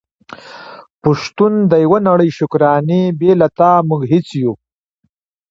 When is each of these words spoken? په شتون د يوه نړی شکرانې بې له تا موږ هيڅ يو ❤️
په 1.01 1.09
شتون 1.23 1.53
د 1.71 1.73
يوه 1.85 1.99
نړی 2.09 2.29
شکرانې 2.39 3.01
بې 3.19 3.31
له 3.41 3.47
تا 3.57 3.71
موږ 3.89 4.01
هيڅ 4.11 4.27
يو 4.43 4.51
❤️ 4.55 4.61